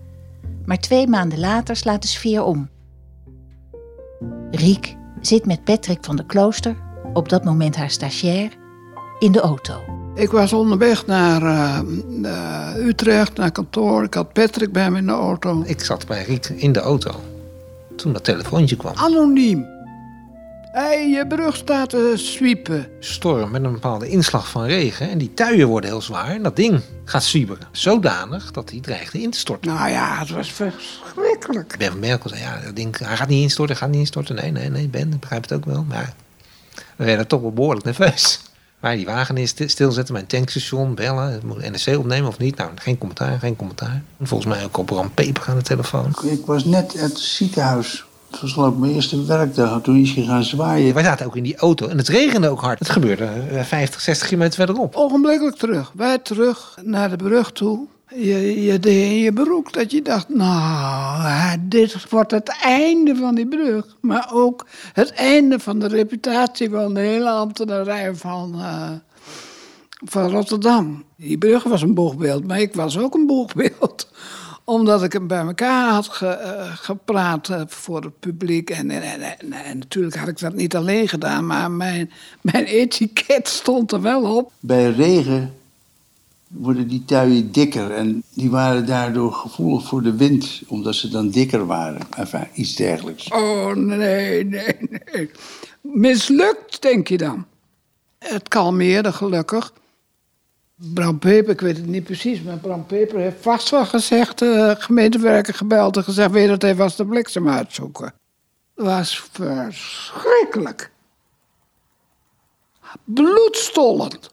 maar 0.70 0.78
twee 0.78 1.06
maanden 1.06 1.38
later 1.38 1.76
slaat 1.76 2.02
de 2.02 2.08
sfeer 2.08 2.42
om. 2.42 2.68
Riek 4.50 4.96
zit 5.20 5.46
met 5.46 5.64
Patrick 5.64 6.04
van 6.04 6.16
de 6.16 6.26
Klooster, 6.26 6.76
op 7.12 7.28
dat 7.28 7.44
moment 7.44 7.76
haar 7.76 7.90
stagiair, 7.90 8.52
in 9.18 9.32
de 9.32 9.40
auto. 9.40 9.99
Ik 10.14 10.30
was 10.30 10.52
onderweg 10.52 11.06
naar 11.06 11.42
uh, 11.42 12.86
Utrecht, 12.86 13.36
naar 13.36 13.52
kantoor. 13.52 14.04
Ik 14.04 14.14
had 14.14 14.32
Patrick 14.32 14.72
bij 14.72 14.90
me 14.90 14.98
in 14.98 15.06
de 15.06 15.12
auto. 15.12 15.62
Ik 15.66 15.80
zat 15.80 16.06
bij 16.06 16.24
Riek 16.24 16.46
in 16.46 16.72
de 16.72 16.80
auto 16.80 17.20
toen 17.96 18.12
dat 18.12 18.24
telefoontje 18.24 18.76
kwam. 18.76 18.94
Anoniem. 18.96 19.66
hey, 20.72 21.08
je 21.08 21.26
brug 21.26 21.56
staat 21.56 21.90
te 21.90 22.12
zwiepen. 22.16 22.88
Storm 23.00 23.50
met 23.50 23.64
een 23.64 23.72
bepaalde 23.72 24.08
inslag 24.08 24.48
van 24.48 24.64
regen. 24.64 25.10
En 25.10 25.18
die 25.18 25.34
tuien 25.34 25.68
worden 25.68 25.90
heel 25.90 26.02
zwaar. 26.02 26.28
En 26.28 26.42
dat 26.42 26.56
ding 26.56 26.80
gaat 27.04 27.24
zwieberen. 27.24 27.68
Zodanig 27.72 28.50
dat 28.50 28.70
hij 28.70 28.80
dreigde 28.80 29.20
in 29.20 29.30
te 29.30 29.38
storten. 29.38 29.74
Nou 29.74 29.90
ja, 29.90 30.18
het 30.18 30.30
was 30.30 30.52
verschrikkelijk. 30.52 31.74
Ben 31.78 31.90
van 31.90 31.98
Merkel 31.98 32.28
zei, 32.28 32.40
ja, 32.40 32.60
dat 32.64 32.76
ding, 32.76 32.98
hij 32.98 33.16
gaat 33.16 33.28
niet 33.28 33.42
instorten, 33.42 33.76
hij 33.76 33.84
gaat 33.84 33.94
niet 33.94 34.00
instorten. 34.00 34.34
Nee, 34.34 34.50
nee, 34.50 34.70
nee, 34.70 34.88
Ben, 34.88 35.12
ik 35.12 35.20
begrijp 35.20 35.42
het 35.42 35.52
ook 35.52 35.64
wel. 35.64 35.84
Maar 35.88 36.14
we 36.96 37.04
werden 37.04 37.26
toch 37.26 37.40
wel 37.40 37.52
behoorlijk 37.52 37.84
nerveus. 37.84 38.40
Maar 38.80 38.96
die 38.96 39.06
wagen 39.06 39.36
is 39.36 39.50
stilzetten 39.66 40.14
bij 40.14 40.22
een 40.22 40.28
tankstation, 40.28 40.94
bellen, 40.94 41.40
moet 41.44 41.70
NRC 41.70 41.98
opnemen 41.98 42.28
of 42.28 42.38
niet. 42.38 42.56
Nou, 42.56 42.70
geen 42.74 42.98
commentaar, 42.98 43.38
geen 43.38 43.56
commentaar. 43.56 44.02
Volgens 44.22 44.54
mij 44.54 44.64
ook 44.64 44.76
op 44.76 44.86
Bram 44.86 45.14
Peper 45.14 45.44
aan 45.48 45.56
de 45.56 45.62
telefoon. 45.62 46.14
Ik 46.22 46.46
was 46.46 46.64
net 46.64 46.96
uit 46.96 47.10
het 47.10 47.18
ziekenhuis. 47.18 48.04
Het 48.30 48.40
was 48.40 48.52
geloof 48.52 48.72
ik 48.72 48.78
mijn 48.78 48.92
eerste 48.92 49.24
werkdag. 49.24 49.82
Toen 49.82 49.96
is 49.96 50.14
hij 50.14 50.24
gaan 50.24 50.44
zwaaien. 50.44 50.94
Wij 50.94 51.02
zaten 51.02 51.26
ook 51.26 51.36
in 51.36 51.42
die 51.42 51.56
auto 51.56 51.88
en 51.88 51.98
het 51.98 52.08
regende 52.08 52.48
ook 52.48 52.60
hard. 52.60 52.78
Het 52.78 52.90
gebeurde 52.90 53.24
eh, 53.24 53.62
50, 53.62 54.00
60 54.00 54.28
kilometer 54.28 54.54
verderop. 54.54 54.94
Ogenblikkelijk 54.94 55.56
terug. 55.56 55.92
Wij 55.94 56.18
terug 56.18 56.78
naar 56.82 57.10
de 57.10 57.16
brug 57.16 57.52
toe. 57.52 57.86
Je, 58.14 58.78
deed 58.80 59.10
in 59.10 59.18
je 59.18 59.32
broek 59.32 59.72
dat 59.72 59.90
je 59.90 60.02
dacht, 60.02 60.28
nou, 60.28 61.56
dit 61.60 62.10
wordt 62.10 62.30
het 62.30 62.56
einde 62.62 63.16
van 63.16 63.34
die 63.34 63.46
brug. 63.48 63.96
Maar 64.00 64.30
ook 64.32 64.66
het 64.92 65.10
einde 65.12 65.58
van 65.58 65.78
de 65.78 65.88
reputatie 65.88 66.70
van 66.70 66.94
de 66.94 67.00
hele 67.00 67.30
ambtenarij 67.30 68.14
van, 68.14 68.54
eh, 68.60 68.90
van 70.04 70.30
Rotterdam. 70.30 71.04
Die 71.16 71.38
brug 71.38 71.62
was 71.62 71.82
een 71.82 71.94
boegbeeld, 71.94 72.46
maar 72.46 72.60
ik 72.60 72.74
was 72.74 72.98
ook 72.98 73.14
een 73.14 73.26
boegbeeld 73.26 74.08
omdat 74.64 75.02
ik 75.02 75.12
hem 75.12 75.26
bij 75.26 75.40
elkaar 75.40 75.90
had 75.90 76.18
eh, 76.20 76.36
gepraat 76.74 77.48
eh, 77.48 77.60
voor 77.66 78.02
het 78.02 78.20
publiek. 78.20 78.70
En, 78.70 78.90
en, 78.90 79.02
en, 79.02 79.20
en- 79.22 79.52
en 79.52 79.78
natuurlijk 79.78 80.16
had 80.16 80.28
ik 80.28 80.38
dat 80.38 80.54
niet 80.54 80.76
alleen 80.76 81.08
gedaan, 81.08 81.46
maar 81.46 81.70
mijn, 81.70 82.10
mijn 82.40 82.64
etiket 82.64 83.48
stond 83.48 83.92
er 83.92 84.00
wel 84.02 84.36
op. 84.36 84.52
Bij 84.60 84.90
regen 84.90 85.54
worden 86.50 86.88
die 86.88 87.04
tuien 87.04 87.52
dikker. 87.52 87.90
En 87.90 88.22
die 88.34 88.50
waren 88.50 88.86
daardoor 88.86 89.32
gevoelig 89.32 89.86
voor 89.86 90.02
de 90.02 90.16
wind. 90.16 90.62
Omdat 90.66 90.94
ze 90.94 91.08
dan 91.08 91.30
dikker 91.30 91.66
waren. 91.66 92.00
Enfin, 92.16 92.48
iets 92.54 92.74
dergelijks. 92.74 93.28
Oh 93.30 93.74
nee, 93.74 94.44
nee, 94.44 94.76
nee. 94.80 95.30
Mislukt, 95.80 96.82
denk 96.82 97.08
je 97.08 97.16
dan? 97.16 97.46
Het 98.18 98.48
kalmeerde 98.48 99.12
gelukkig. 99.12 99.72
Bram 100.94 101.18
Peper, 101.18 101.52
ik 101.52 101.60
weet 101.60 101.76
het 101.76 101.86
niet 101.86 102.04
precies, 102.04 102.42
maar 102.42 102.56
Bram 102.56 102.86
Peper 102.86 103.18
heeft 103.18 103.42
vast 103.42 103.70
wel 103.70 103.86
gezegd, 103.86 104.38
de 104.38 104.76
gemeentewerker 104.78 105.54
gebeld 105.54 105.96
en 105.96 106.04
gezegd, 106.04 106.30
weet 106.30 106.48
dat 106.48 106.62
even 106.62 106.84
als 106.84 106.96
de 106.96 107.06
bliksem 107.06 107.48
uitzoeken. 107.48 108.12
Dat 108.74 108.86
was 108.86 109.22
verschrikkelijk. 109.32 110.90
Bloedstollend. 113.04 114.30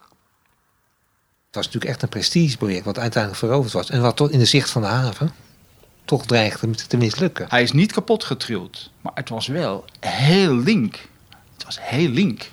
Het 1.58 1.66
was 1.66 1.76
natuurlijk 1.76 2.02
echt 2.04 2.14
een 2.14 2.20
prestigeproject 2.20 2.86
wat 2.86 3.00
uiteindelijk 3.00 3.44
veroverd 3.44 3.74
was. 3.74 3.90
En 3.90 4.02
wat 4.02 4.16
tot 4.16 4.32
in 4.32 4.40
de 4.40 4.46
zicht 4.46 4.70
van 4.70 4.82
de 4.82 4.88
haven 4.88 5.32
toch 6.06 6.26
dreigde 6.26 6.70
te 6.72 6.98
mislukken. 6.98 7.46
Hij 7.50 7.64
is 7.64 7.72
niet 7.72 7.92
kapot 7.92 8.24
getrild, 8.24 8.92
maar 9.02 9.12
het 9.16 9.30
was 9.30 9.48
wel 9.48 9.86
heel 10.00 10.56
link. 10.56 11.08
Het 11.54 11.64
was 11.66 11.78
heel 11.82 12.10
link. 12.10 12.52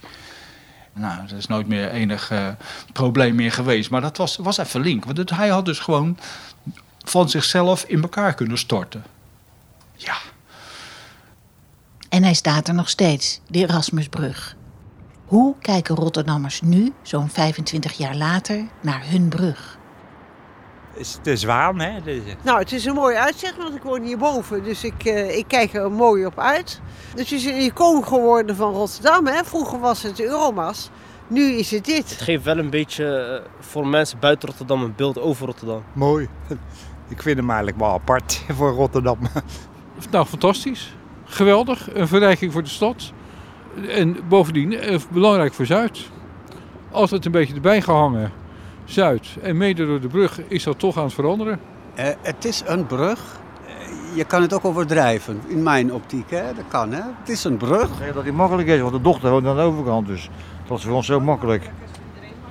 Nou, 0.92 1.26
er 1.28 1.36
is 1.36 1.46
nooit 1.46 1.66
meer 1.66 1.90
enig 1.90 2.30
eh, 2.30 2.48
probleem 2.92 3.34
meer 3.34 3.52
geweest, 3.52 3.90
maar 3.90 4.00
dat 4.00 4.16
was, 4.16 4.36
was 4.36 4.56
even 4.58 4.80
link. 4.80 5.04
Want 5.04 5.16
het- 5.16 5.30
hij 5.30 5.48
had 5.48 5.64
dus 5.64 5.78
gewoon 5.78 6.18
van 7.04 7.28
zichzelf 7.30 7.84
in 7.84 8.02
elkaar 8.02 8.34
kunnen 8.34 8.58
storten. 8.58 9.04
Ja, 9.96 10.16
En 12.08 12.22
hij 12.22 12.34
staat 12.34 12.68
er 12.68 12.74
nog 12.74 12.88
steeds, 12.88 13.40
de 13.48 13.58
Erasmusbrug. 13.58 14.56
Hoe 15.24 15.54
kijken 15.60 15.94
Rotterdammers 15.94 16.60
nu, 16.60 16.92
zo'n 17.02 17.28
25 17.28 17.92
jaar 17.92 18.16
later, 18.16 18.64
naar 18.80 19.02
hun 19.04 19.28
brug? 19.28 19.78
is 20.96 21.18
de 21.22 21.36
zwaan, 21.36 21.80
hè? 21.80 22.02
De- 22.02 22.22
Nou, 22.42 22.58
het 22.58 22.72
is 22.72 22.84
een 22.84 22.94
mooi 22.94 23.16
uitzicht, 23.16 23.56
want 23.56 23.74
ik 23.74 23.82
woon 23.82 24.02
hierboven. 24.02 24.62
Dus 24.62 24.84
ik, 24.84 25.04
eh, 25.04 25.36
ik 25.36 25.44
kijk 25.48 25.74
er 25.74 25.90
mooi 25.90 26.26
op 26.26 26.38
uit. 26.38 26.80
Dus 27.14 27.30
het 27.30 27.38
is 27.40 27.44
een 27.44 27.60
icoon 27.60 28.04
geworden 28.06 28.56
van 28.56 28.72
Rotterdam. 28.72 29.26
Hè? 29.26 29.44
Vroeger 29.44 29.78
was 29.80 30.02
het 30.02 30.20
Euromas. 30.20 30.90
Nu 31.28 31.42
is 31.52 31.70
het 31.70 31.84
dit. 31.84 32.10
Het 32.10 32.20
geeft 32.20 32.44
wel 32.44 32.58
een 32.58 32.70
beetje 32.70 33.16
eh, 33.44 33.50
voor 33.60 33.86
mensen 33.86 34.18
buiten 34.18 34.48
Rotterdam 34.48 34.82
een 34.82 34.94
beeld 34.96 35.18
over 35.20 35.46
Rotterdam. 35.46 35.82
Mooi. 35.92 36.28
Ik 37.08 37.22
vind 37.22 37.36
hem 37.36 37.48
eigenlijk 37.48 37.78
wel 37.78 37.92
apart 37.92 38.42
voor 38.56 38.70
Rotterdam. 38.72 39.18
Nou, 40.10 40.26
fantastisch. 40.26 40.94
Geweldig. 41.24 41.94
Een 41.94 42.08
verrijking 42.08 42.52
voor 42.52 42.62
de 42.62 42.68
stad. 42.68 43.12
En 43.88 44.16
bovendien 44.28 44.78
eh, 44.78 44.98
belangrijk 45.10 45.52
voor 45.52 45.66
Zuid. 45.66 46.10
Altijd 46.90 47.24
een 47.24 47.32
beetje 47.32 47.54
erbij 47.54 47.80
gehangen. 47.80 48.32
Zuid. 48.84 49.36
En 49.42 49.56
mede 49.56 49.86
door 49.86 50.00
de 50.00 50.08
brug 50.08 50.40
is 50.48 50.62
dat 50.62 50.78
toch 50.78 50.96
aan 50.96 51.04
het 51.04 51.14
veranderen. 51.14 51.60
Eh, 51.94 52.08
het 52.22 52.44
is 52.44 52.62
een 52.66 52.86
brug. 52.86 53.40
Eh, 53.66 54.16
je 54.16 54.24
kan 54.24 54.42
het 54.42 54.52
ook 54.52 54.64
overdrijven, 54.64 55.40
in 55.46 55.62
mijn 55.62 55.92
optiek. 55.92 56.30
Hè? 56.30 56.42
Dat 56.54 56.64
kan, 56.68 56.92
hè? 56.92 57.02
Het 57.20 57.28
is 57.28 57.44
een 57.44 57.56
brug. 57.56 57.88
Dat 58.14 58.24
die 58.24 58.32
makkelijk 58.32 58.68
is, 58.68 58.80
want 58.80 58.92
de 58.92 59.00
dochter 59.00 59.30
woont 59.30 59.46
aan 59.46 59.56
de 59.56 59.62
overkant. 59.62 60.06
Dus 60.06 60.30
dat 60.66 60.78
is 60.78 60.84
voor 60.84 60.94
ons 60.94 61.06
zo 61.06 61.20
makkelijk. 61.20 61.70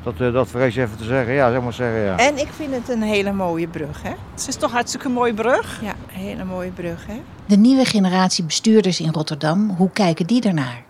Dat, 0.03 0.33
dat 0.33 0.47
vrees 0.47 0.75
je 0.75 0.81
even 0.81 0.97
te 0.97 1.03
zeggen. 1.03 1.33
Ja, 1.33 1.51
zeg 1.51 1.61
maar 1.61 1.73
zeggen, 1.73 2.01
ja. 2.01 2.17
En 2.17 2.37
ik 2.37 2.47
vind 2.55 2.73
het 2.73 2.89
een 2.89 3.01
hele 3.01 3.31
mooie 3.31 3.67
brug, 3.67 4.01
hè? 4.01 4.13
Het 4.31 4.47
is 4.47 4.55
toch 4.55 4.71
hartstikke 4.71 5.07
een 5.07 5.13
mooie 5.13 5.33
brug? 5.33 5.81
Ja, 5.81 5.93
een 6.13 6.19
hele 6.19 6.43
mooie 6.43 6.71
brug, 6.71 7.05
hè? 7.07 7.21
De 7.45 7.57
nieuwe 7.57 7.85
generatie 7.85 8.43
bestuurders 8.43 8.99
in 8.99 9.11
Rotterdam, 9.11 9.69
hoe 9.69 9.89
kijken 9.89 10.27
die 10.27 10.41
ernaar? 10.41 10.83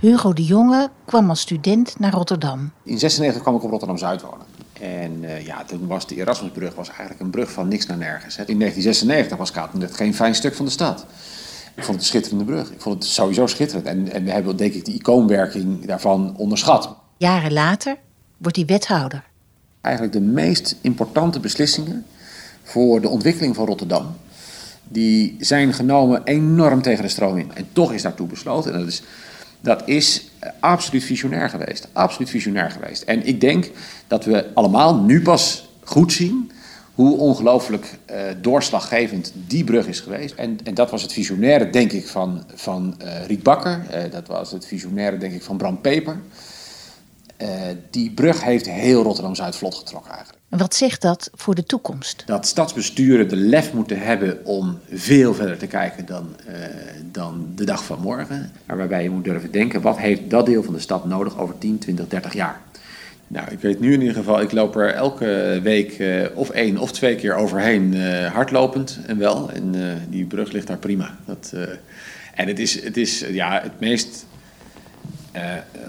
Hugo 0.00 0.32
de 0.32 0.44
Jonge 0.44 0.90
kwam 1.04 1.28
als 1.28 1.40
student 1.40 1.98
naar 1.98 2.12
Rotterdam. 2.12 2.72
In 2.82 2.98
96 2.98 3.42
kwam 3.42 3.56
ik 3.56 3.62
op 3.62 3.70
Rotterdam-Zuid 3.70 4.22
wonen. 4.22 4.46
En 4.80 5.24
eh, 5.24 5.46
ja, 5.46 5.64
toen 5.64 5.86
was 5.86 6.06
de 6.06 6.14
Erasmusbrug 6.14 6.74
was 6.74 6.88
eigenlijk 6.88 7.20
een 7.20 7.30
brug 7.30 7.50
van 7.50 7.68
niks 7.68 7.86
naar 7.86 7.96
nergens. 7.96 8.36
hè. 8.36 8.44
In 8.46 8.58
1996 8.58 9.38
was 9.38 9.50
Katendrecht 9.50 9.96
geen 9.96 10.14
fijn 10.14 10.34
stuk 10.34 10.54
van 10.54 10.64
de 10.64 10.70
stad. 10.70 11.06
Ik 11.74 11.84
vond 11.84 11.86
het 11.86 11.96
een 11.96 12.04
schitterende 12.04 12.44
brug. 12.44 12.70
Ik 12.70 12.80
vond 12.80 12.94
het 12.94 13.12
sowieso 13.12 13.46
schitterend. 13.46 13.86
En, 13.86 14.12
en 14.12 14.24
we 14.24 14.30
hebben 14.30 14.56
denk 14.56 14.74
ik 14.74 14.84
de 14.84 14.92
icoonwerking 14.92 15.86
daarvan 15.86 16.34
onderschat. 16.36 16.96
Jaren 17.16 17.52
later 17.52 17.96
wordt 18.36 18.56
hij 18.56 18.66
wethouder. 18.66 19.24
Eigenlijk 19.80 20.14
de 20.14 20.20
meest 20.20 20.76
importante 20.80 21.40
beslissingen 21.40 22.06
voor 22.62 23.00
de 23.00 23.08
ontwikkeling 23.08 23.54
van 23.54 23.66
Rotterdam... 23.66 24.06
die 24.88 25.36
zijn 25.40 25.72
genomen 25.72 26.24
enorm 26.24 26.82
tegen 26.82 27.02
de 27.02 27.10
stroom 27.10 27.38
in. 27.38 27.50
En 27.54 27.68
toch 27.72 27.92
is 27.92 28.02
daartoe 28.02 28.26
besloten. 28.26 28.72
En 28.72 28.78
dat 28.78 28.88
is, 28.88 29.02
dat 29.60 29.82
is 29.88 30.28
eh, 30.38 30.50
absoluut 30.60 31.04
visionair 31.04 31.48
geweest. 31.48 31.88
Absoluut 31.92 32.30
visionair 32.30 32.70
geweest. 32.70 33.02
En 33.02 33.26
ik 33.26 33.40
denk 33.40 33.70
dat 34.06 34.24
we 34.24 34.54
allemaal 34.54 34.94
nu 34.94 35.22
pas 35.22 35.68
goed 35.84 36.12
zien... 36.12 36.50
hoe 36.94 37.18
ongelooflijk 37.18 37.98
eh, 38.04 38.22
doorslaggevend 38.40 39.32
die 39.34 39.64
brug 39.64 39.86
is 39.86 40.00
geweest. 40.00 40.34
En, 40.34 40.58
en 40.64 40.74
dat 40.74 40.90
was 40.90 41.02
het 41.02 41.12
visionaire, 41.12 41.70
denk 41.70 41.92
ik, 41.92 42.06
van, 42.06 42.44
van 42.54 42.94
Riet 43.26 43.42
Bakker. 43.42 43.86
Dat 44.10 44.26
was 44.26 44.52
het 44.52 44.66
visionaire, 44.66 45.18
denk 45.18 45.32
ik, 45.32 45.42
van 45.42 45.56
Bram 45.56 45.80
Peper... 45.80 46.20
Die 47.90 48.10
brug 48.10 48.44
heeft 48.44 48.70
heel 48.70 49.02
Rotterdam-Zuid 49.02 49.56
vlot 49.56 49.74
getrokken 49.74 50.12
eigenlijk. 50.12 50.39
En 50.50 50.58
wat 50.58 50.74
zegt 50.74 51.02
dat 51.02 51.30
voor 51.34 51.54
de 51.54 51.64
toekomst? 51.64 52.22
Dat 52.26 52.46
stadsbesturen 52.46 53.28
de 53.28 53.36
lef 53.36 53.72
moeten 53.72 54.00
hebben 54.00 54.44
om 54.44 54.78
veel 54.92 55.34
verder 55.34 55.58
te 55.58 55.66
kijken 55.66 56.06
dan, 56.06 56.28
eh, 56.46 56.54
dan 57.12 57.46
de 57.54 57.64
dag 57.64 57.84
van 57.84 58.00
morgen. 58.00 58.50
Maar 58.66 58.76
waarbij 58.76 59.02
je 59.02 59.10
moet 59.10 59.24
durven 59.24 59.50
denken, 59.50 59.80
wat 59.80 59.98
heeft 59.98 60.30
dat 60.30 60.46
deel 60.46 60.62
van 60.62 60.74
de 60.74 60.80
stad 60.80 61.04
nodig 61.04 61.38
over 61.38 61.58
10, 61.58 61.78
20, 61.78 62.08
30 62.08 62.32
jaar? 62.34 62.60
Nou, 63.26 63.50
ik 63.50 63.60
weet 63.60 63.80
nu 63.80 63.92
in 63.92 64.00
ieder 64.00 64.14
geval, 64.16 64.40
ik 64.40 64.52
loop 64.52 64.76
er 64.76 64.94
elke 64.94 65.60
week 65.62 65.98
eh, 65.98 66.26
of 66.34 66.50
één 66.50 66.78
of 66.78 66.92
twee 66.92 67.14
keer 67.16 67.34
overheen 67.34 67.94
eh, 67.94 68.32
hardlopend 68.32 68.98
en 69.06 69.18
wel. 69.18 69.50
En 69.50 69.74
eh, 69.74 69.96
die 70.08 70.24
brug 70.24 70.52
ligt 70.52 70.66
daar 70.66 70.78
prima. 70.78 71.16
Dat, 71.24 71.52
eh, 71.54 71.62
en 72.34 72.48
het 72.48 72.58
is, 72.58 72.82
het 72.82 72.96
is 72.96 73.24
ja, 73.30 73.60
het 73.62 73.80
meest 73.80 74.26
eh, 75.32 75.42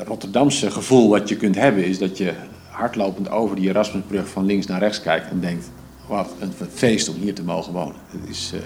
Rotterdamse 0.06 0.72
gevoel 0.72 1.10
wat 1.10 1.30
je 1.30 1.36
kunt 1.36 1.56
hebben 1.56 1.86
is 1.86 1.98
dat 1.98 2.18
je 2.18 2.34
hardlopend 2.82 3.30
over 3.30 3.56
die 3.56 3.70
Erasmusbrug 3.70 4.28
van 4.28 4.46
links 4.46 4.66
naar 4.66 4.80
rechts 4.80 5.02
kijkt 5.02 5.30
en 5.30 5.40
denkt: 5.40 5.72
wat 6.08 6.30
een 6.40 6.52
feest 6.74 7.10
om 7.10 7.16
hier 7.16 7.34
te 7.34 7.44
mogen 7.44 7.74
wonen. 7.74 7.96
Het 8.08 8.30
is, 8.30 8.54
eh, 8.54 8.60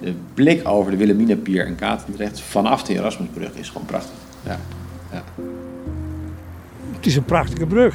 de 0.00 0.14
blik 0.34 0.68
over 0.68 0.90
de 0.90 0.96
Wilhelminapier 0.96 1.66
en 1.66 1.74
Katendrecht 1.74 2.40
vanaf 2.40 2.82
de 2.82 2.94
Erasmusbrug 2.94 3.50
is 3.54 3.68
gewoon 3.68 3.86
prachtig. 3.86 4.14
Ja, 4.44 4.58
ja. 5.12 5.22
Het 6.96 7.06
is 7.06 7.16
een 7.16 7.24
prachtige 7.24 7.66
brug. 7.66 7.94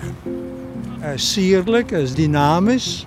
Hij 0.99 1.13
is 1.13 1.33
sierlijk, 1.33 1.89
hij 1.89 2.01
is 2.01 2.13
dynamisch. 2.13 3.05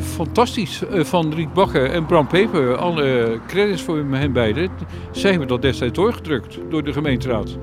Fantastisch 0.00 0.82
eh, 0.86 1.04
van 1.04 1.34
Riet 1.34 1.52
Bakker 1.52 1.90
en 1.90 2.06
Bram 2.06 2.26
Peper. 2.26 2.76
Alle 2.76 3.38
credits 3.46 3.82
voor 3.82 4.04
hen 4.10 4.32
beiden. 4.32 4.70
Zij 5.10 5.30
hebben 5.30 5.48
dat 5.48 5.62
destijds 5.62 5.94
doorgedrukt 5.94 6.58
door 6.70 6.84
de 6.84 6.92
gemeenteraad. 6.92 7.56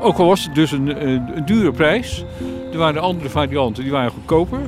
Ook 0.00 0.18
al 0.18 0.26
was 0.26 0.44
het 0.44 0.54
dus 0.54 0.72
een, 0.72 1.08
een, 1.08 1.36
een 1.36 1.44
dure 1.44 1.72
prijs. 1.72 2.24
Er 2.74 2.80
waren 2.80 3.02
andere 3.02 3.28
varianten 3.30 3.82
die 3.82 3.92
waren 3.92 4.10
goedkoper. 4.10 4.60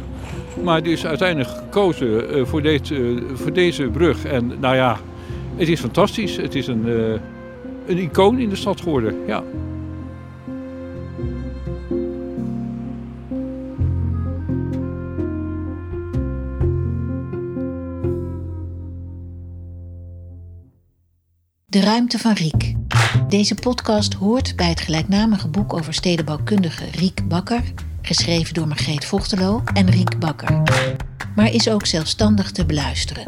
Maar 0.63 0.79
er 0.79 0.87
is 0.87 1.07
uiteindelijk 1.07 1.51
gekozen 1.51 2.31
eh, 2.31 2.45
voor, 2.45 2.63
dit, 2.63 2.91
eh, 2.91 2.99
voor 3.35 3.53
deze 3.53 3.89
brug. 3.89 4.25
En 4.25 4.53
nou 4.61 4.75
ja, 4.75 4.99
het 5.57 5.69
is 5.69 5.81
fantastisch. 5.81 6.37
Het 6.37 6.55
is 6.55 6.67
een, 6.67 6.87
eh, 6.87 7.21
een 7.87 7.99
icoon 7.99 8.39
in 8.39 8.49
de 8.49 8.57
stad 8.57 8.81
geworden. 8.81 9.15
Ja. 9.27 9.43
De 21.67 21.81
ruimte 21.81 22.19
van 22.19 22.33
Riek. 22.33 22.75
Deze 23.29 23.55
podcast 23.55 24.15
hoort 24.15 24.57
bij 24.57 24.69
het 24.69 24.81
gelijknamige 24.81 25.49
boek 25.49 25.73
over 25.73 25.95
stedenbouwkundige 25.95 26.85
Riek 26.91 27.29
Bakker, 27.29 27.63
geschreven 28.07 28.55
door 28.55 28.69
Margreet 28.69 29.05
Vochtelo 29.05 29.63
en 29.73 29.91
Riek 29.91 30.19
Bakker, 30.19 30.63
maar 31.35 31.53
is 31.53 31.69
ook 31.69 31.87
zelfstandig 31.87 32.51
te 32.51 32.67
beluisteren. 32.67 33.25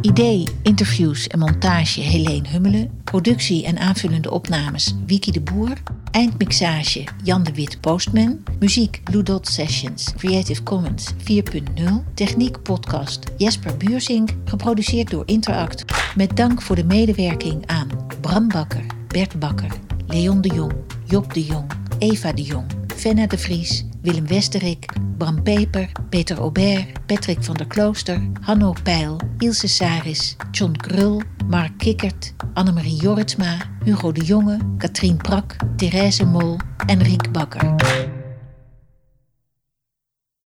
Idee, 0.00 0.44
interviews 0.62 1.26
en 1.26 1.38
montage 1.38 2.00
Helene 2.00 2.48
Hummelen, 2.48 3.00
productie 3.04 3.64
en 3.64 3.78
aanvullende 3.78 4.30
opnames 4.30 4.94
Wiki 5.06 5.30
de 5.30 5.40
Boer, 5.40 5.72
eindmixage 6.10 7.04
Jan 7.22 7.42
de 7.42 7.52
Wit 7.52 7.80
Postman, 7.80 8.42
muziek 8.58 9.00
Ludot 9.10 9.48
Sessions, 9.48 10.12
Creative 10.16 10.62
Commons 10.62 11.12
4.0, 11.16 11.82
techniek 12.14 12.62
podcast 12.62 13.24
Jesper 13.36 13.76
Buursink, 13.76 14.30
geproduceerd 14.44 15.10
door 15.10 15.22
Interact, 15.26 15.84
met 16.16 16.36
dank 16.36 16.62
voor 16.62 16.76
de 16.76 16.84
medewerking 16.84 17.66
aan 17.66 17.88
Bram 18.20 18.48
Bakker, 18.48 18.86
Bert 19.08 19.38
Bakker, 19.38 19.72
Leon 20.06 20.40
de 20.40 20.48
Jong, 20.48 20.72
Job 21.04 21.34
de 21.34 21.44
Jong, 21.44 21.70
Eva 21.98 22.32
de 22.32 22.42
Jong, 22.42 22.66
Venna 22.94 23.26
de 23.26 23.38
Vries, 23.38 23.84
Willem 24.08 24.30
Westerik, 24.30 24.86
Bram 25.18 25.42
Peper, 25.44 25.86
Peter 26.08 26.38
Aubert, 26.38 26.86
Patrick 27.06 27.46
van 27.46 27.56
der 27.56 27.66
Klooster, 27.66 28.18
Hanno 28.46 28.74
Peil, 28.84 29.18
Ilse 29.40 29.68
Saris, 29.68 30.36
John 30.52 30.72
Krul, 30.78 31.22
Mark 31.46 31.78
Kikkert, 31.78 32.34
Annemarie 32.54 32.96
Jorritsma, 32.96 33.58
Hugo 33.84 34.10
de 34.12 34.24
Jonge, 34.24 34.58
Katrien 34.78 35.18
Prak, 35.18 35.58
Therese 35.76 36.24
Mol 36.24 36.56
en 36.86 37.02
Riek 37.02 37.32
Bakker. 37.32 38.07